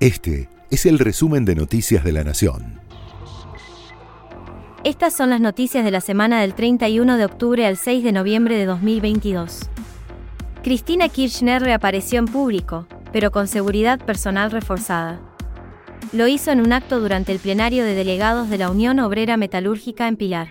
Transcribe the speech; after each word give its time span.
Este 0.00 0.48
es 0.70 0.86
el 0.86 0.98
resumen 0.98 1.44
de 1.44 1.54
Noticias 1.54 2.02
de 2.02 2.12
la 2.12 2.24
Nación. 2.24 2.80
Estas 4.82 5.14
son 5.14 5.28
las 5.28 5.42
noticias 5.42 5.84
de 5.84 5.90
la 5.90 6.00
semana 6.00 6.40
del 6.40 6.54
31 6.54 7.18
de 7.18 7.26
octubre 7.26 7.66
al 7.66 7.76
6 7.76 8.02
de 8.02 8.12
noviembre 8.12 8.56
de 8.56 8.64
2022. 8.64 9.68
Cristina 10.62 11.10
Kirchner 11.10 11.60
reapareció 11.60 12.18
en 12.18 12.24
público, 12.24 12.86
pero 13.12 13.30
con 13.30 13.46
seguridad 13.46 14.00
personal 14.00 14.50
reforzada. 14.50 15.20
Lo 16.14 16.26
hizo 16.28 16.50
en 16.50 16.60
un 16.60 16.72
acto 16.72 16.98
durante 16.98 17.32
el 17.32 17.38
plenario 17.38 17.84
de 17.84 17.92
delegados 17.92 18.48
de 18.48 18.56
la 18.56 18.70
Unión 18.70 19.00
Obrera 19.00 19.36
Metalúrgica 19.36 20.08
en 20.08 20.16
Pilar. 20.16 20.48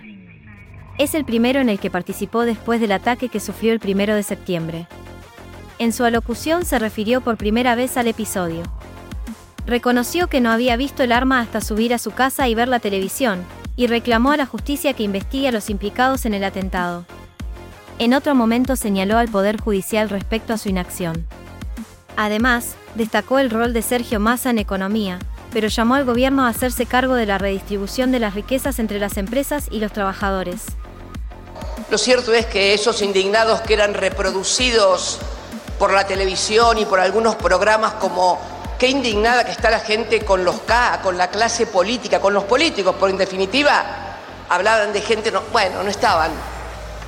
Es 0.96 1.16
el 1.16 1.24
primero 1.24 1.58
en 1.58 1.68
el 1.68 1.80
que 1.80 1.90
participó 1.90 2.42
después 2.42 2.80
del 2.80 2.92
ataque 2.92 3.28
que 3.28 3.40
sufrió 3.40 3.72
el 3.72 3.80
primero 3.80 4.14
de 4.14 4.22
septiembre. 4.22 4.86
En 5.80 5.92
su 5.92 6.04
alocución 6.04 6.64
se 6.64 6.78
refirió 6.78 7.20
por 7.20 7.36
primera 7.36 7.74
vez 7.74 7.96
al 7.96 8.06
episodio. 8.06 8.62
Reconoció 9.66 10.28
que 10.28 10.40
no 10.40 10.50
había 10.50 10.76
visto 10.76 11.02
el 11.02 11.12
arma 11.12 11.40
hasta 11.40 11.60
subir 11.60 11.94
a 11.94 11.98
su 11.98 12.10
casa 12.10 12.48
y 12.48 12.54
ver 12.54 12.68
la 12.68 12.80
televisión, 12.80 13.44
y 13.76 13.86
reclamó 13.86 14.32
a 14.32 14.36
la 14.36 14.46
justicia 14.46 14.94
que 14.94 15.02
investigue 15.02 15.48
a 15.48 15.52
los 15.52 15.70
implicados 15.70 16.26
en 16.26 16.34
el 16.34 16.44
atentado. 16.44 17.04
En 17.98 18.14
otro 18.14 18.34
momento 18.34 18.76
señaló 18.76 19.18
al 19.18 19.28
Poder 19.28 19.60
Judicial 19.60 20.08
respecto 20.08 20.52
a 20.52 20.58
su 20.58 20.68
inacción. 20.68 21.26
Además, 22.16 22.74
destacó 22.94 23.38
el 23.38 23.50
rol 23.50 23.72
de 23.72 23.82
Sergio 23.82 24.20
Massa 24.20 24.50
en 24.50 24.58
economía, 24.58 25.18
pero 25.52 25.68
llamó 25.68 25.94
al 25.94 26.04
gobierno 26.04 26.44
a 26.44 26.48
hacerse 26.48 26.86
cargo 26.86 27.14
de 27.14 27.26
la 27.26 27.38
redistribución 27.38 28.12
de 28.12 28.20
las 28.20 28.34
riquezas 28.34 28.78
entre 28.78 28.98
las 28.98 29.16
empresas 29.16 29.68
y 29.70 29.80
los 29.80 29.92
trabajadores. 29.92 30.62
Lo 31.90 31.98
cierto 31.98 32.32
es 32.32 32.46
que 32.46 32.72
esos 32.72 33.02
indignados 33.02 33.60
que 33.62 33.74
eran 33.74 33.94
reproducidos 33.94 35.18
por 35.78 35.92
la 35.92 36.06
televisión 36.06 36.78
y 36.78 36.84
por 36.84 37.00
algunos 37.00 37.36
programas 37.36 37.94
como 37.94 38.38
qué 38.80 38.88
indignada 38.88 39.44
que 39.44 39.52
está 39.52 39.68
la 39.68 39.80
gente 39.80 40.24
con 40.24 40.42
los 40.42 40.62
K, 40.62 41.00
con 41.02 41.18
la 41.18 41.28
clase 41.28 41.66
política, 41.66 42.18
con 42.18 42.32
los 42.32 42.44
políticos, 42.44 42.96
porque 42.98 43.12
en 43.12 43.18
definitiva 43.18 43.84
hablaban 44.48 44.90
de 44.94 45.02
gente, 45.02 45.30
no, 45.30 45.42
bueno, 45.52 45.82
no 45.82 45.90
estaban 45.90 46.30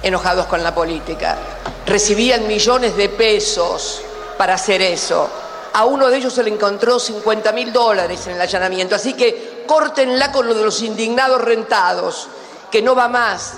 enojados 0.03 0.45
con 0.47 0.63
la 0.63 0.75
política, 0.75 1.39
recibían 1.87 2.47
millones 2.47 2.95
de 2.95 3.09
pesos 3.09 4.03
para 4.37 4.53
hacer 4.53 4.83
eso. 4.83 5.31
A 5.73 5.87
uno 5.87 6.11
de 6.11 6.19
ellos 6.19 6.35
se 6.35 6.43
le 6.43 6.51
encontró 6.51 7.01
50 7.01 7.51
mil 7.53 7.73
dólares 7.73 8.27
en 8.27 8.35
el 8.35 8.41
allanamiento, 8.43 8.95
así 8.95 9.15
que 9.15 9.65
córtenla 9.67 10.31
con 10.31 10.47
lo 10.47 10.53
de 10.53 10.65
los 10.65 10.83
indignados 10.83 11.41
rentados, 11.41 12.29
que 12.71 12.83
no 12.83 12.95
va 12.95 13.09
más 13.09 13.55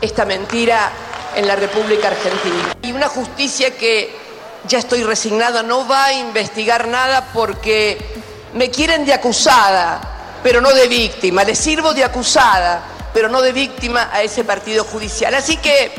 esta 0.00 0.24
mentira 0.24 0.90
en 1.36 1.46
la 1.46 1.54
República 1.54 2.08
Argentina. 2.08 2.74
Y 2.80 2.92
una 2.92 3.08
justicia 3.08 3.76
que 3.76 4.27
ya 4.66 4.78
estoy 4.78 5.02
resignada, 5.02 5.62
no 5.62 5.86
va 5.86 6.06
a 6.06 6.12
investigar 6.12 6.88
nada 6.88 7.30
porque 7.32 7.98
me 8.54 8.70
quieren 8.70 9.04
de 9.04 9.12
acusada, 9.12 10.00
pero 10.42 10.60
no 10.60 10.72
de 10.72 10.88
víctima, 10.88 11.44
le 11.44 11.54
sirvo 11.54 11.94
de 11.94 12.04
acusada, 12.04 12.82
pero 13.12 13.28
no 13.28 13.40
de 13.40 13.52
víctima 13.52 14.10
a 14.12 14.22
ese 14.22 14.44
partido 14.44 14.84
judicial. 14.84 15.34
Así 15.34 15.56
que 15.58 15.92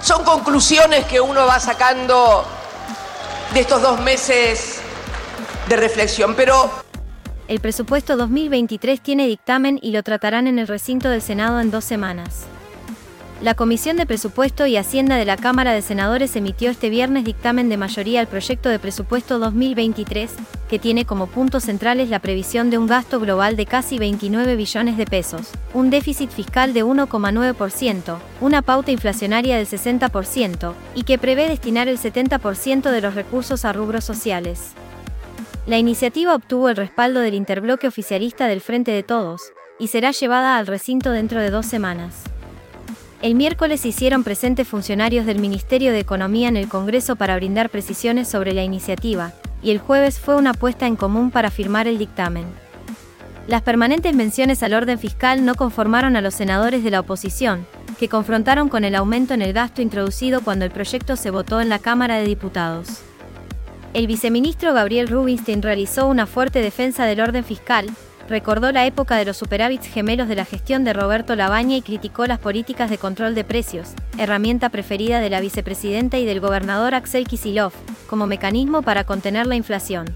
son 0.00 0.24
conclusiones 0.24 1.04
que 1.06 1.20
uno 1.20 1.46
va 1.46 1.58
sacando 1.58 2.46
de 3.52 3.60
estos 3.60 3.82
dos 3.82 4.00
meses 4.00 4.80
de 5.68 5.76
reflexión, 5.76 6.34
pero... 6.34 6.70
El 7.48 7.60
presupuesto 7.60 8.16
2023 8.16 9.00
tiene 9.00 9.26
dictamen 9.26 9.78
y 9.80 9.92
lo 9.92 10.02
tratarán 10.02 10.46
en 10.46 10.58
el 10.58 10.66
recinto 10.66 11.08
del 11.08 11.22
Senado 11.22 11.60
en 11.60 11.70
dos 11.70 11.84
semanas. 11.84 12.46
La 13.42 13.52
Comisión 13.52 13.98
de 13.98 14.06
Presupuesto 14.06 14.64
y 14.66 14.78
Hacienda 14.78 15.16
de 15.16 15.26
la 15.26 15.36
Cámara 15.36 15.74
de 15.74 15.82
Senadores 15.82 16.36
emitió 16.36 16.70
este 16.70 16.88
viernes 16.88 17.24
dictamen 17.24 17.68
de 17.68 17.76
mayoría 17.76 18.20
al 18.20 18.28
proyecto 18.28 18.70
de 18.70 18.78
presupuesto 18.78 19.38
2023, 19.38 20.30
que 20.70 20.78
tiene 20.78 21.04
como 21.04 21.26
puntos 21.26 21.64
centrales 21.64 22.08
la 22.08 22.20
previsión 22.20 22.70
de 22.70 22.78
un 22.78 22.86
gasto 22.86 23.20
global 23.20 23.54
de 23.54 23.66
casi 23.66 23.98
29 23.98 24.56
billones 24.56 24.96
de 24.96 25.04
pesos, 25.04 25.50
un 25.74 25.90
déficit 25.90 26.30
fiscal 26.30 26.72
de 26.72 26.82
1,9%, 26.82 28.16
una 28.40 28.62
pauta 28.62 28.90
inflacionaria 28.90 29.58
del 29.58 29.66
60% 29.66 30.72
y 30.94 31.02
que 31.02 31.18
prevé 31.18 31.46
destinar 31.46 31.88
el 31.88 31.98
70% 31.98 32.90
de 32.90 33.00
los 33.02 33.14
recursos 33.14 33.66
a 33.66 33.74
rubros 33.74 34.04
sociales. 34.04 34.72
La 35.66 35.76
iniciativa 35.76 36.34
obtuvo 36.34 36.70
el 36.70 36.76
respaldo 36.76 37.20
del 37.20 37.34
interbloque 37.34 37.86
oficialista 37.86 38.46
del 38.46 38.62
Frente 38.62 38.92
de 38.92 39.02
Todos, 39.02 39.42
y 39.78 39.88
será 39.88 40.12
llevada 40.12 40.56
al 40.56 40.66
recinto 40.66 41.10
dentro 41.10 41.38
de 41.38 41.50
dos 41.50 41.66
semanas. 41.66 42.24
El 43.22 43.34
miércoles 43.34 43.86
hicieron 43.86 44.24
presentes 44.24 44.68
funcionarios 44.68 45.24
del 45.24 45.38
Ministerio 45.38 45.90
de 45.90 46.00
Economía 46.00 46.48
en 46.48 46.56
el 46.56 46.68
Congreso 46.68 47.16
para 47.16 47.36
brindar 47.36 47.70
precisiones 47.70 48.28
sobre 48.28 48.52
la 48.52 48.62
iniciativa, 48.62 49.32
y 49.62 49.70
el 49.70 49.78
jueves 49.78 50.18
fue 50.18 50.36
una 50.36 50.52
puesta 50.52 50.86
en 50.86 50.96
común 50.96 51.30
para 51.30 51.50
firmar 51.50 51.88
el 51.88 51.96
dictamen. 51.96 52.44
Las 53.48 53.62
permanentes 53.62 54.14
menciones 54.14 54.62
al 54.62 54.74
orden 54.74 54.98
fiscal 54.98 55.46
no 55.46 55.54
conformaron 55.54 56.14
a 56.16 56.20
los 56.20 56.34
senadores 56.34 56.84
de 56.84 56.90
la 56.90 57.00
oposición, 57.00 57.66
que 57.98 58.08
confrontaron 58.08 58.68
con 58.68 58.84
el 58.84 58.94
aumento 58.94 59.32
en 59.32 59.40
el 59.40 59.54
gasto 59.54 59.80
introducido 59.80 60.42
cuando 60.42 60.66
el 60.66 60.70
proyecto 60.70 61.16
se 61.16 61.30
votó 61.30 61.62
en 61.62 61.70
la 61.70 61.78
Cámara 61.78 62.18
de 62.18 62.26
Diputados. 62.26 63.00
El 63.94 64.06
viceministro 64.06 64.74
Gabriel 64.74 65.08
Rubinstein 65.08 65.62
realizó 65.62 66.06
una 66.06 66.26
fuerte 66.26 66.60
defensa 66.60 67.06
del 67.06 67.20
orden 67.20 67.44
fiscal, 67.44 67.86
recordó 68.28 68.72
la 68.72 68.86
época 68.86 69.16
de 69.16 69.24
los 69.24 69.36
superávits 69.36 69.86
gemelos 69.86 70.28
de 70.28 70.36
la 70.36 70.44
gestión 70.44 70.84
de 70.84 70.92
Roberto 70.92 71.36
Labaña 71.36 71.76
y 71.76 71.82
criticó 71.82 72.26
las 72.26 72.38
políticas 72.38 72.90
de 72.90 72.98
control 72.98 73.34
de 73.34 73.44
precios, 73.44 73.94
herramienta 74.18 74.68
preferida 74.70 75.20
de 75.20 75.30
la 75.30 75.40
vicepresidenta 75.40 76.18
y 76.18 76.26
del 76.26 76.40
gobernador 76.40 76.94
Axel 76.94 77.26
Kisilov, 77.26 77.72
como 78.08 78.26
mecanismo 78.26 78.82
para 78.82 79.04
contener 79.04 79.46
la 79.46 79.56
inflación. 79.56 80.06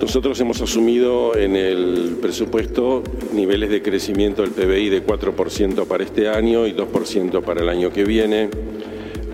Nosotros 0.00 0.40
hemos 0.40 0.60
asumido 0.60 1.36
en 1.36 1.54
el 1.54 2.18
presupuesto 2.20 3.04
niveles 3.32 3.70
de 3.70 3.80
crecimiento 3.80 4.42
del 4.42 4.50
PBI 4.50 4.88
de 4.88 5.06
4% 5.06 5.86
para 5.86 6.02
este 6.02 6.28
año 6.28 6.66
y 6.66 6.72
2% 6.72 7.42
para 7.42 7.62
el 7.62 7.68
año 7.68 7.92
que 7.92 8.04
viene. 8.04 8.50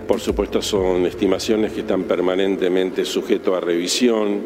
Por 0.07 0.19
supuesto 0.19 0.61
son 0.61 1.05
estimaciones 1.07 1.71
que 1.71 1.79
están 1.79 2.03
permanentemente 2.03 3.05
sujetas 3.05 3.55
a 3.55 3.59
revisión. 3.59 4.41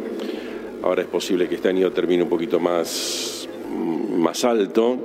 Ahora 0.83 1.01
es 1.01 1.07
posible 1.07 1.49
que 1.49 1.55
este 1.55 1.69
año 1.69 1.91
termine 1.91 2.23
un 2.23 2.29
poquito 2.29 2.59
más 2.59 3.44
más 3.69 4.43
alto 4.43 4.97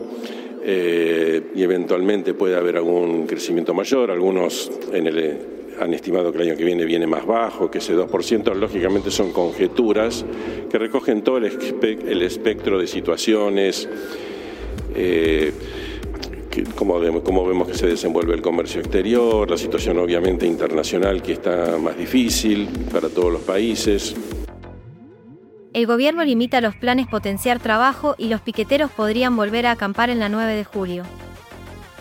eh, 0.62 1.42
y 1.54 1.62
eventualmente 1.62 2.34
puede 2.34 2.56
haber 2.56 2.76
algún 2.76 3.26
crecimiento 3.26 3.74
mayor. 3.74 4.10
Algunos 4.10 4.70
en 4.92 5.06
el, 5.06 5.38
han 5.80 5.94
estimado 5.94 6.30
que 6.30 6.38
el 6.38 6.48
año 6.48 6.56
que 6.56 6.64
viene 6.64 6.84
viene 6.84 7.06
más 7.06 7.26
bajo, 7.26 7.70
que 7.70 7.78
ese 7.78 7.96
2%, 7.96 8.54
lógicamente 8.54 9.10
son 9.10 9.32
conjeturas 9.32 10.24
que 10.70 10.78
recogen 10.78 11.22
todo 11.22 11.38
el, 11.38 12.22
espectro 12.22 12.78
de 12.78 12.86
situaciones. 12.86 13.88
Eh, 14.94 15.52
como, 16.74 16.98
vemos 16.98 17.68
que 17.68 17.74
se 17.74 17.86
desenvuelve 17.86 18.34
el 18.34 18.42
comercio 18.42 18.80
exterior, 18.80 19.48
la 19.48 19.56
situación 19.56 19.98
obviamente 19.98 20.46
internacional 20.46 21.22
que 21.22 21.32
está 21.32 21.78
más 21.78 21.96
difícil 21.96 22.68
para 22.92 23.08
todos 23.08 23.32
los 23.32 23.42
países. 23.42 24.14
El 25.72 25.86
gobierno 25.86 26.24
limita 26.24 26.60
los 26.60 26.74
planes 26.74 27.06
potenciar 27.06 27.60
trabajo 27.60 28.16
y 28.18 28.26
los 28.26 28.40
piqueteros 28.40 28.90
podrían 28.90 29.36
volver 29.36 29.66
a 29.66 29.70
acampar 29.70 30.10
en 30.10 30.18
la 30.18 30.28
9 30.28 30.54
de 30.54 30.64
julio. 30.64 31.04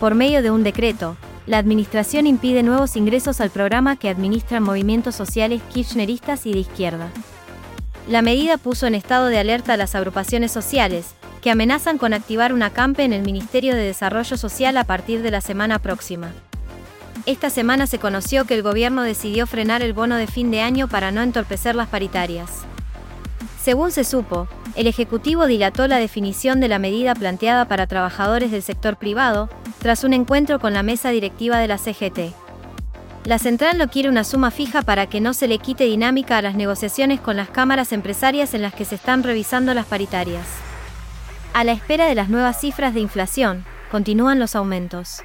Por 0.00 0.16
medio 0.16 0.42
de 0.42 0.50
un 0.50 0.64
decreto, 0.64 1.16
la 1.46 1.58
administración 1.58 2.26
impide 2.26 2.64
nuevos 2.64 2.96
ingresos 2.96 3.40
al 3.40 3.50
programa 3.50 3.94
que 3.94 4.08
administran 4.08 4.64
movimientos 4.64 5.14
sociales 5.14 5.62
kirchneristas 5.72 6.46
y 6.46 6.52
de 6.52 6.58
izquierda. 6.58 7.10
La 8.08 8.22
medida 8.22 8.58
puso 8.58 8.88
en 8.88 8.96
estado 8.96 9.26
de 9.26 9.38
alerta 9.38 9.74
a 9.74 9.76
las 9.76 9.94
agrupaciones 9.94 10.50
sociales, 10.50 11.14
que 11.40 11.50
amenazan 11.50 11.96
con 11.96 12.12
activar 12.12 12.52
un 12.52 12.64
acampe 12.64 13.04
en 13.04 13.12
el 13.12 13.22
Ministerio 13.22 13.76
de 13.76 13.82
Desarrollo 13.82 14.36
Social 14.36 14.76
a 14.78 14.84
partir 14.84 15.22
de 15.22 15.30
la 15.30 15.40
semana 15.40 15.78
próxima. 15.78 16.32
Esta 17.24 17.50
semana 17.50 17.86
se 17.86 18.00
conoció 18.00 18.46
que 18.46 18.54
el 18.54 18.62
gobierno 18.62 19.02
decidió 19.02 19.46
frenar 19.46 19.82
el 19.82 19.92
bono 19.92 20.16
de 20.16 20.26
fin 20.26 20.50
de 20.50 20.60
año 20.60 20.88
para 20.88 21.12
no 21.12 21.22
entorpecer 21.22 21.76
las 21.76 21.88
paritarias. 21.88 22.64
Según 23.62 23.92
se 23.92 24.04
supo, 24.04 24.48
el 24.74 24.86
Ejecutivo 24.86 25.46
dilató 25.46 25.86
la 25.86 25.98
definición 25.98 26.60
de 26.60 26.68
la 26.68 26.78
medida 26.78 27.14
planteada 27.14 27.66
para 27.66 27.86
trabajadores 27.86 28.50
del 28.50 28.62
sector 28.62 28.96
privado, 28.96 29.50
tras 29.80 30.02
un 30.02 30.14
encuentro 30.14 30.58
con 30.58 30.72
la 30.72 30.82
mesa 30.82 31.10
directiva 31.10 31.58
de 31.58 31.68
la 31.68 31.76
CGT. 31.76 32.34
La 33.26 33.38
central 33.38 33.76
no 33.76 33.88
quiere 33.88 34.08
una 34.08 34.24
suma 34.24 34.50
fija 34.50 34.80
para 34.80 35.08
que 35.08 35.20
no 35.20 35.34
se 35.34 35.46
le 35.46 35.58
quite 35.58 35.84
dinámica 35.84 36.38
a 36.38 36.42
las 36.42 36.54
negociaciones 36.54 37.20
con 37.20 37.36
las 37.36 37.50
cámaras 37.50 37.92
empresarias 37.92 38.54
en 38.54 38.62
las 38.62 38.72
que 38.72 38.86
se 38.86 38.94
están 38.94 39.22
revisando 39.22 39.74
las 39.74 39.84
paritarias. 39.84 40.46
A 41.52 41.62
la 41.62 41.72
espera 41.72 42.06
de 42.06 42.14
las 42.14 42.30
nuevas 42.30 42.58
cifras 42.58 42.94
de 42.94 43.00
inflación, 43.00 43.66
continúan 43.90 44.38
los 44.38 44.56
aumentos 44.56 45.22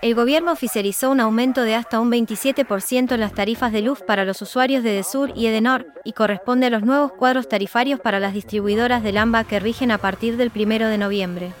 el 0.00 0.14
gobierno 0.14 0.52
oficializó 0.52 1.10
un 1.10 1.18
aumento 1.18 1.62
de 1.62 1.74
hasta 1.74 1.98
un 1.98 2.10
27% 2.10 3.12
en 3.12 3.20
las 3.20 3.32
tarifas 3.32 3.72
de 3.72 3.82
luz 3.82 4.00
para 4.00 4.24
los 4.24 4.40
usuarios 4.42 4.84
de 4.84 4.92
Desur 4.92 5.32
y 5.34 5.46
Edenor, 5.46 5.86
y 6.04 6.12
corresponde 6.12 6.66
a 6.66 6.70
los 6.70 6.82
nuevos 6.82 7.12
cuadros 7.12 7.48
tarifarios 7.48 7.98
para 7.98 8.20
las 8.20 8.32
distribuidoras 8.32 9.02
del 9.02 9.18
AMBA 9.18 9.44
que 9.44 9.58
rigen 9.58 9.90
a 9.90 9.98
partir 9.98 10.36
del 10.36 10.52
1 10.54 10.88
de 10.88 10.98
noviembre. 10.98 11.52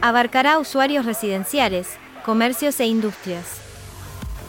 Abarcará 0.00 0.58
usuarios 0.58 1.06
residenciales, 1.06 1.90
comercios 2.24 2.80
e 2.80 2.86
industrias. 2.86 3.60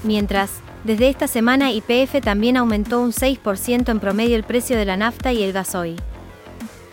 Mientras, 0.04 0.51
desde 0.84 1.10
esta 1.10 1.28
semana 1.28 1.72
YPF 1.72 2.22
también 2.24 2.58
aumentó 2.58 3.01
un 3.01 3.12
6% 3.12 3.90
en 3.90 4.00
promedio 4.00 4.36
el 4.36 4.44
precio 4.44 4.78
de 4.78 4.86
la 4.86 4.98
nafta 4.98 5.31
y 5.31 5.44
el 5.44 5.54
gasoil. 5.54 6.01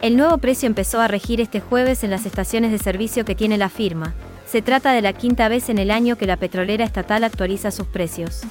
El 0.02 0.16
nuevo 0.16 0.36
precio 0.38 0.66
empezó 0.66 1.00
a 1.00 1.08
regir 1.08 1.40
este 1.40 1.60
jueves 1.60 2.04
en 2.04 2.10
las 2.10 2.26
estaciones 2.26 2.70
de 2.70 2.78
servicio 2.78 3.24
que 3.24 3.34
tiene 3.34 3.56
la 3.56 3.68
firma. 3.70 4.14
Se 4.52 4.60
trata 4.60 4.92
de 4.92 5.00
la 5.00 5.14
quinta 5.14 5.48
vez 5.48 5.70
en 5.70 5.78
el 5.78 5.90
año 5.90 6.18
que 6.18 6.26
la 6.26 6.36
petrolera 6.36 6.84
estatal 6.84 7.24
actualiza 7.24 7.70
sus 7.70 7.86
precios. 7.86 8.42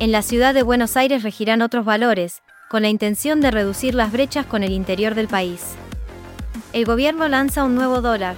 En 0.00 0.10
la 0.10 0.22
ciudad 0.22 0.54
de 0.54 0.64
Buenos 0.64 0.96
Aires 0.96 1.22
regirán 1.22 1.62
otros 1.62 1.84
valores, 1.84 2.42
con 2.68 2.82
la 2.82 2.88
intención 2.88 3.40
de 3.40 3.52
reducir 3.52 3.94
las 3.94 4.10
brechas 4.10 4.44
con 4.44 4.64
el 4.64 4.72
interior 4.72 5.14
del 5.14 5.28
país. 5.28 5.76
El 6.72 6.84
gobierno 6.84 7.28
lanza 7.28 7.62
un 7.62 7.76
nuevo 7.76 8.00
dólar. 8.00 8.34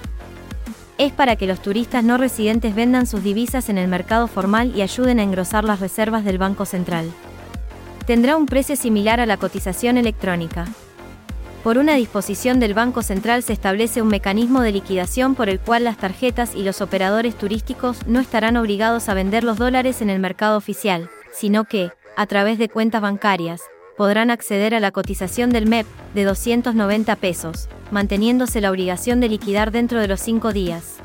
Es 0.98 1.12
para 1.12 1.36
que 1.36 1.46
los 1.46 1.62
turistas 1.62 2.04
no 2.04 2.18
residentes 2.18 2.74
vendan 2.74 3.06
sus 3.06 3.22
divisas 3.22 3.70
en 3.70 3.78
el 3.78 3.88
mercado 3.88 4.28
formal 4.28 4.76
y 4.76 4.82
ayuden 4.82 5.18
a 5.18 5.22
engrosar 5.22 5.64
las 5.64 5.80
reservas 5.80 6.26
del 6.26 6.36
Banco 6.36 6.66
Central. 6.66 7.10
Tendrá 8.06 8.36
un 8.36 8.44
precio 8.44 8.76
similar 8.76 9.18
a 9.18 9.24
la 9.24 9.38
cotización 9.38 9.96
electrónica. 9.96 10.66
Por 11.66 11.78
una 11.78 11.96
disposición 11.96 12.60
del 12.60 12.74
Banco 12.74 13.02
Central 13.02 13.42
se 13.42 13.52
establece 13.52 14.00
un 14.00 14.06
mecanismo 14.06 14.60
de 14.60 14.70
liquidación 14.70 15.34
por 15.34 15.48
el 15.48 15.58
cual 15.58 15.82
las 15.82 15.96
tarjetas 15.96 16.54
y 16.54 16.62
los 16.62 16.80
operadores 16.80 17.34
turísticos 17.34 18.06
no 18.06 18.20
estarán 18.20 18.56
obligados 18.56 19.08
a 19.08 19.14
vender 19.14 19.42
los 19.42 19.58
dólares 19.58 20.00
en 20.00 20.08
el 20.08 20.20
mercado 20.20 20.56
oficial, 20.56 21.10
sino 21.32 21.64
que, 21.64 21.90
a 22.16 22.26
través 22.28 22.58
de 22.58 22.68
cuentas 22.68 23.02
bancarias, 23.02 23.62
podrán 23.96 24.30
acceder 24.30 24.76
a 24.76 24.78
la 24.78 24.92
cotización 24.92 25.50
del 25.50 25.66
MEP 25.66 25.88
de 26.14 26.22
290 26.22 27.16
pesos, 27.16 27.68
manteniéndose 27.90 28.60
la 28.60 28.70
obligación 28.70 29.18
de 29.18 29.28
liquidar 29.28 29.72
dentro 29.72 29.98
de 29.98 30.06
los 30.06 30.20
cinco 30.20 30.52
días. 30.52 30.98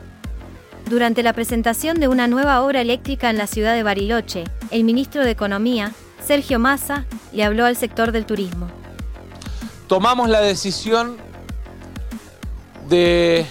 Durante 0.88 1.24
la 1.24 1.34
presentación 1.34 2.00
de 2.00 2.08
una 2.08 2.28
nueva 2.28 2.62
obra 2.62 2.81
eléctrica 2.81 3.31
en 3.31 3.40
la 3.40 3.48
ciudad 3.48 3.74
de 3.74 3.81
Bariloche, 3.81 4.44
el 4.69 4.84
ministro 4.84 5.24
de 5.24 5.31
Economía, 5.31 5.92
Sergio 6.24 6.60
Massa, 6.60 7.06
le 7.34 7.44
habló 7.44 7.66
al 7.66 7.75
sector 7.75 8.12
del 8.12 8.28
turismo 8.28 8.81
tomamos 9.92 10.30
la 10.30 10.40
decisión 10.40 11.18
de 12.88 13.46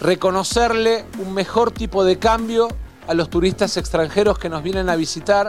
reconocerle 0.00 1.06
un 1.18 1.34
mejor 1.34 1.72
tipo 1.72 2.04
de 2.04 2.20
cambio 2.20 2.68
a 3.08 3.14
los 3.14 3.28
turistas 3.28 3.76
extranjeros 3.76 4.38
que 4.38 4.48
nos 4.48 4.62
vienen 4.62 4.88
a 4.88 4.94
visitar 4.94 5.48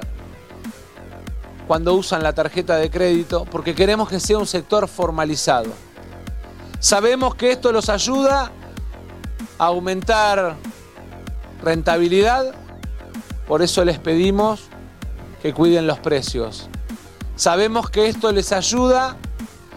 cuando 1.67 1.93
usan 1.93 2.23
la 2.23 2.33
tarjeta 2.33 2.77
de 2.77 2.89
crédito, 2.89 3.45
porque 3.45 3.75
queremos 3.75 4.09
que 4.09 4.19
sea 4.19 4.39
un 4.39 4.47
sector 4.47 4.87
formalizado. 4.87 5.69
Sabemos 6.79 7.35
que 7.35 7.51
esto 7.51 7.71
los 7.71 7.89
ayuda 7.89 8.51
a 9.59 9.65
aumentar 9.65 10.55
rentabilidad, 11.61 12.55
por 13.47 13.61
eso 13.61 13.85
les 13.85 13.99
pedimos 13.99 14.61
que 15.43 15.53
cuiden 15.53 15.85
los 15.85 15.99
precios. 15.99 16.69
Sabemos 17.35 17.91
que 17.91 18.07
esto 18.07 18.31
les 18.31 18.51
ayuda 18.51 19.15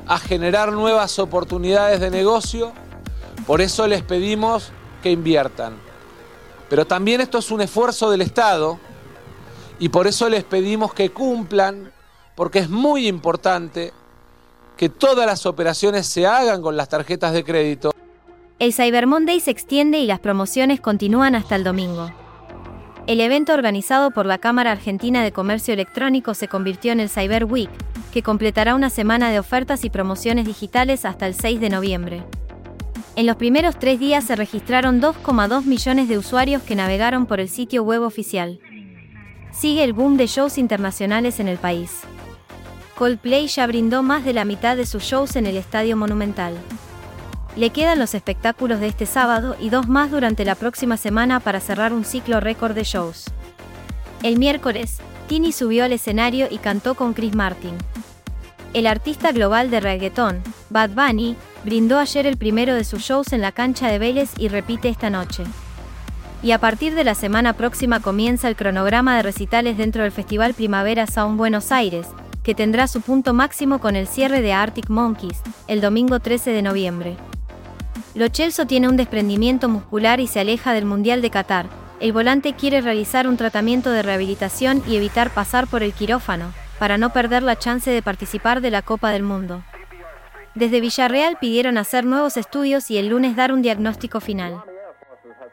a 0.07 0.19
generar 0.19 0.73
nuevas 0.73 1.19
oportunidades 1.19 2.01
de 2.01 2.11
negocio, 2.11 2.73
por 3.47 3.61
eso 3.61 3.87
les 3.87 4.03
pedimos 4.03 4.73
que 5.03 5.11
inviertan. 5.11 5.75
Pero 6.69 6.87
también 6.87 7.21
esto 7.21 7.39
es 7.39 7.51
un 7.51 7.61
esfuerzo 7.61 8.11
del 8.11 8.23
Estado 8.23 8.79
y 9.79 9.89
por 9.89 10.07
eso 10.07 10.29
les 10.29 10.45
pedimos 10.45 10.95
que 10.95 11.11
cumplan, 11.11 11.93
porque 12.35 12.61
es 12.61 12.71
muy 12.71 13.09
importante 13.09 13.93
que 14.77 14.89
todas 14.89 15.27
las 15.27 15.45
operaciones 15.47 16.07
se 16.07 16.27
hagan 16.27 16.63
con 16.63 16.77
las 16.77 16.89
tarjetas 16.89 17.33
de 17.33 17.45
crédito. 17.45 17.93
El 18.59 18.73
Cyber 18.73 19.07
Monday 19.07 19.41
se 19.41 19.51
extiende 19.51 19.99
y 19.99 20.07
las 20.07 20.21
promociones 20.21 20.81
continúan 20.81 21.35
hasta 21.35 21.57
el 21.57 21.65
domingo. 21.65 22.11
El 23.07 23.21
evento 23.21 23.53
organizado 23.53 24.13
por 24.13 24.27
la 24.27 24.39
Cámara 24.39 24.71
Argentina 24.71 25.25
de 25.25 25.33
Comercio 25.33 25.75
Electrónico 25.75 26.35
se 26.35 26.47
convirtió 26.47 26.93
en 26.93 27.01
el 27.01 27.11
Cyber 27.11 27.45
Week, 27.45 27.71
que 28.13 28.23
completará 28.23 28.75
una 28.77 28.91
semana 28.91 29.31
de 29.31 29.41
ofertas 29.41 29.85
y 29.85 29.91
promociones 29.91 30.47
digitales 30.47 31.05
hasta 31.05 31.27
el 31.27 31.35
6 31.35 31.61
de 31.61 31.71
noviembre. 31.71 32.23
En 33.17 33.27
los 33.27 33.37
primeros 33.37 33.79
tres 33.79 33.99
días 33.99 34.25
se 34.25 34.37
registraron 34.37 35.01
2,2 35.01 35.65
millones 35.65 36.09
de 36.09 36.19
usuarios 36.19 36.63
que 36.63 36.77
navegaron 36.77 37.27
por 37.27 37.41
el 37.41 37.49
sitio 37.49 37.83
web 37.83 38.03
oficial. 38.03 38.61
Sigue 39.51 39.83
el 39.85 39.93
boom 39.93 40.17
de 40.17 40.27
shows 40.27 40.57
internacionales 40.57 41.41
en 41.41 41.49
el 41.49 41.59
país. 41.59 42.01
Coldplay 42.97 43.49
ya 43.49 43.67
brindó 43.67 44.03
más 44.03 44.25
de 44.25 44.33
la 44.33 44.45
mitad 44.45 44.77
de 44.77 44.87
sus 44.87 45.03
shows 45.03 45.37
en 45.37 45.47
el 45.47 45.57
Estadio 45.57 45.97
Monumental. 45.97 46.55
Le 47.57 47.71
quedan 47.71 47.99
los 47.99 48.15
espectáculos 48.15 48.81
de 48.81 48.89
este 48.89 49.05
sábado 49.05 49.57
y 49.61 49.69
dos 49.69 49.89
más 49.89 50.11
durante 50.11 50.45
la 50.45 50.55
próxima 50.55 50.97
semana 50.97 51.41
para 51.41 51.61
cerrar 51.61 51.93
un 51.93 52.05
ciclo 52.05 52.41
récord 52.41 52.75
de 52.75 52.85
shows. 52.85 53.27
El 54.23 54.39
miércoles, 54.39 54.99
Tini 55.29 55.53
subió 55.53 55.85
al 55.85 55.93
escenario 55.93 56.47
y 56.51 56.59
cantó 56.59 56.95
con 56.95 57.13
Chris 57.13 57.35
Martin. 57.35 57.75
El 58.75 58.87
artista 58.87 59.33
global 59.33 59.71
de 59.71 59.81
reggaetón, 59.81 60.43
Bad 60.71 60.91
Bunny, 60.91 61.37
brindó 61.63 61.99
ayer 61.99 62.27
el 62.27 62.39
primero 62.39 62.75
de 62.75 62.85
sus 62.85 63.03
shows 63.03 63.35
en 63.35 63.43
la 63.43 63.53
cancha 63.53 63.89
de 63.89 63.99
Vélez 63.99 64.31
y 64.39 64.49
repite 64.49 64.89
esta 64.89 65.11
noche. 65.11 65.45
Y 66.43 66.53
a 66.53 66.59
partir 66.59 66.95
de 66.95 67.05
la 67.05 67.15
semana 67.15 67.53
próxima 67.53 68.01
comienza 68.01 68.49
el 68.49 68.57
cronograma 68.57 69.15
de 69.17 69.25
recitales 69.25 69.77
dentro 69.77 70.05
del 70.05 70.11
Festival 70.11 70.55
Primavera 70.55 71.07
Sound 71.07 71.37
Buenos 71.37 71.71
Aires, 71.71 72.07
que 72.43 72.55
tendrá 72.55 72.89
su 72.89 73.03
punto 73.03 73.35
máximo 73.35 73.79
con 73.79 73.95
el 73.95 74.07
cierre 74.07 74.41
de 74.41 74.55
Arctic 74.55 74.89
Monkeys, 74.89 75.43
el 75.69 75.83
domingo 75.83 76.19
13 76.19 76.53
de 76.53 76.63
noviembre. 76.63 77.17
Lo 78.15 78.29
Chelso 78.29 78.67
tiene 78.67 78.89
un 78.89 78.97
desprendimiento 78.97 79.69
muscular 79.69 80.19
y 80.19 80.27
se 80.27 80.41
aleja 80.41 80.73
del 80.73 80.87
Mundial 80.87 81.21
de 81.21 81.29
Qatar. 81.29 81.67
El 82.01 82.15
volante 82.15 82.55
quiere 82.55 82.81
realizar 82.81 83.29
un 83.29 83.37
tratamiento 83.37 83.91
de 83.91 84.03
rehabilitación 84.03 84.83
y 84.89 84.97
evitar 84.97 85.29
pasar 85.31 85.67
por 85.67 85.83
el 85.83 85.93
quirófano, 85.93 86.53
para 86.83 86.99
no 86.99 87.13
perder 87.13 87.45
la 87.45 87.57
chance 87.57 87.89
de 87.93 88.03
participar 88.03 88.61
de 88.61 88.73
la 88.73 88.83
Copa 88.83 89.13
del 89.13 89.23
Mundo. 89.23 89.63
Desde 90.57 90.81
Villarreal 90.81 91.37
pidieron 91.41 91.79
hacer 91.79 92.05
nuevos 92.05 92.37
estudios 92.37 92.91
y 92.91 92.99
el 92.99 93.07
lunes 93.07 93.37
dar 93.37 93.53
un 93.53 93.63
diagnóstico 93.63 94.19
final. 94.19 94.65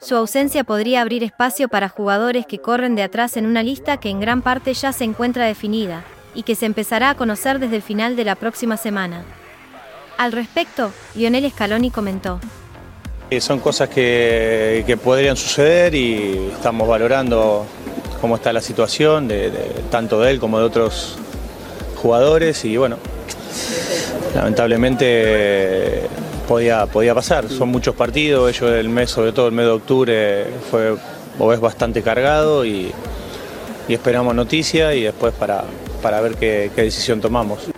Su 0.02 0.16
ausencia 0.16 0.64
podría 0.64 1.02
abrir 1.02 1.24
espacio 1.24 1.68
para 1.68 1.88
jugadores 1.88 2.48
que 2.48 2.58
corren 2.58 2.96
de 2.96 3.04
atrás 3.04 3.38
en 3.38 3.46
una 3.46 3.62
lista 3.62 3.98
que 3.98 4.10
en 4.10 4.20
gran 4.20 4.42
parte 4.42 4.74
ya 4.74 4.92
se 4.92 5.04
encuentra 5.04 5.46
definida, 5.46 6.04
y 6.34 6.42
que 6.42 6.56
se 6.56 6.66
empezará 6.66 7.12
a 7.12 7.16
conocer 7.16 7.60
desde 7.60 7.76
el 7.76 7.84
final 7.84 8.16
de 8.16 8.26
la 8.26 8.34
próxima 8.34 8.76
semana. 8.76 9.24
Al 10.18 10.32
respecto, 10.32 10.92
Lionel 11.14 11.52
Scaloni 11.52 11.92
comentó. 11.92 12.40
Son 13.40 13.60
cosas 13.60 13.88
que, 13.90 14.84
que 14.88 14.98
podrían 14.98 15.38
suceder 15.38 15.94
y 15.94 16.50
estamos 16.54 16.88
valorando 16.88 17.68
cómo 18.22 18.36
está 18.36 18.54
la 18.54 18.62
situación, 18.62 19.28
de, 19.28 19.52
tanto 19.90 20.20
de 20.22 20.32
él 20.32 20.40
como 20.40 20.60
de 20.60 20.66
otros 20.66 21.18
jugadores 21.96 22.64
y 22.66 22.78
bueno, 22.78 22.98
lamentablemente 24.36 26.04
podía, 26.48 26.86
podía 26.86 27.16
pasar. 27.16 27.50
Son 27.50 27.70
muchos 27.70 27.96
partidos, 27.96 28.50
ellos 28.50 28.72
el 28.72 28.90
mes, 28.90 29.10
sobre 29.10 29.32
todo 29.32 29.48
el 29.48 29.54
mes 29.54 29.66
de 29.66 29.72
octubre, 29.72 30.48
fue 30.70 30.96
es 31.54 31.60
bastante 31.62 32.02
cargado 32.02 32.66
y, 32.66 32.92
esperamos 33.88 34.36
noticias 34.36 34.94
y 34.94 35.02
después 35.02 35.34
para, 35.34 35.64
para 36.04 36.22
ver 36.22 36.36
qué, 36.36 36.70
qué 36.76 36.84
decisión 36.84 37.22
tomamos. 37.22 37.72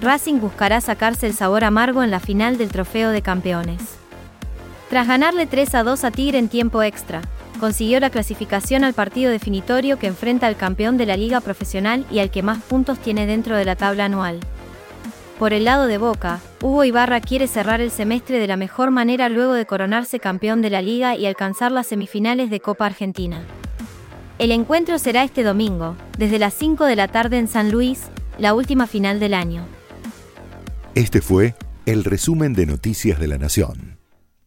Racing 0.00 0.38
buscará 0.38 0.80
sacarse 0.80 1.26
el 1.26 1.34
sabor 1.34 1.64
amargo 1.64 2.04
en 2.04 2.12
la 2.12 2.20
final 2.20 2.58
del 2.58 2.68
Trofeo 2.70 3.10
de 3.10 3.22
Campeones. 3.22 3.80
Tras 4.88 5.08
ganarle 5.08 5.46
3 5.46 5.74
a 5.74 5.82
2 5.82 6.04
a 6.04 6.10
Tigre 6.12 6.38
en 6.38 6.48
tiempo 6.48 6.80
extra, 6.82 7.22
consiguió 7.56 8.00
la 8.00 8.10
clasificación 8.10 8.84
al 8.84 8.94
partido 8.94 9.30
definitorio 9.30 9.98
que 9.98 10.06
enfrenta 10.06 10.46
al 10.46 10.56
campeón 10.56 10.96
de 10.96 11.06
la 11.06 11.16
liga 11.16 11.40
profesional 11.40 12.06
y 12.10 12.18
al 12.20 12.30
que 12.30 12.42
más 12.42 12.62
puntos 12.62 12.98
tiene 12.98 13.26
dentro 13.26 13.56
de 13.56 13.64
la 13.64 13.76
tabla 13.76 14.06
anual. 14.06 14.40
Por 15.38 15.52
el 15.52 15.64
lado 15.64 15.86
de 15.86 15.98
Boca, 15.98 16.40
Hugo 16.62 16.84
Ibarra 16.84 17.20
quiere 17.20 17.46
cerrar 17.46 17.82
el 17.82 17.90
semestre 17.90 18.38
de 18.38 18.46
la 18.46 18.56
mejor 18.56 18.90
manera 18.90 19.28
luego 19.28 19.52
de 19.52 19.66
coronarse 19.66 20.18
campeón 20.18 20.62
de 20.62 20.70
la 20.70 20.80
liga 20.80 21.14
y 21.14 21.26
alcanzar 21.26 21.72
las 21.72 21.88
semifinales 21.88 22.48
de 22.48 22.60
Copa 22.60 22.86
Argentina. 22.86 23.42
El 24.38 24.50
encuentro 24.50 24.98
será 24.98 25.24
este 25.24 25.42
domingo, 25.42 25.96
desde 26.18 26.38
las 26.38 26.54
5 26.54 26.84
de 26.84 26.96
la 26.96 27.08
tarde 27.08 27.38
en 27.38 27.48
San 27.48 27.70
Luis, 27.70 28.04
la 28.38 28.54
última 28.54 28.86
final 28.86 29.20
del 29.20 29.34
año. 29.34 29.66
Este 30.94 31.20
fue 31.20 31.54
el 31.84 32.04
resumen 32.04 32.54
de 32.54 32.66
Noticias 32.66 33.20
de 33.20 33.28
la 33.28 33.38
Nación. 33.38 33.95